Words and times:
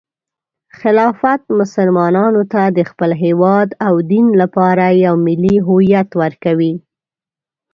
خلافت 0.79 1.41
مسلمانانو 1.59 2.41
ته 2.53 2.61
د 2.77 2.79
خپل 2.89 3.11
هیواد 3.23 3.69
او 3.87 3.93
دین 4.11 4.27
لپاره 4.41 4.85
یو 5.05 5.15
ملي 5.27 5.55
هویت 5.67 6.09
ورکوي. 6.21 6.73